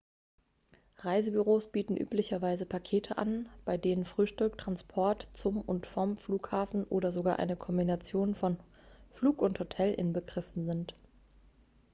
reisebüros 0.97 1.71
bieten 1.71 1.95
üblicherweise 1.95 2.65
pakete 2.65 3.19
an 3.19 3.49
bei 3.65 3.77
denen 3.77 4.03
frühstück 4.03 4.57
transport 4.57 5.27
zum 5.31 5.61
und 5.61 5.85
vom 5.85 6.17
flughafen 6.17 6.85
oder 6.85 7.11
sogar 7.13 7.37
eine 7.37 7.55
kombination 7.55 8.33
von 8.33 8.57
flug 9.11 9.43
und 9.43 9.59
hotel 9.59 9.93
inbegriffen 9.93 10.65
sind 10.65 10.95